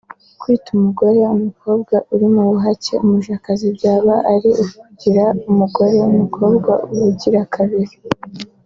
[0.39, 7.95] Kwita umugore/ umukobwa uri mu buhake ‘umujakazi’ byaba ari ukumugira umugore/umukobwa ubugira kabiri